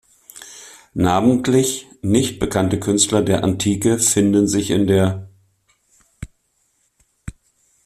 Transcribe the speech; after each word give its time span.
Namentlich 0.95 1.85
nicht 2.01 2.39
bekannte 2.39 2.79
Künstler 2.79 3.21
der 3.21 3.43
Antike 3.43 3.99
finden 3.99 4.47
sich 4.47 4.71
in 4.71 4.87
der 4.87 5.29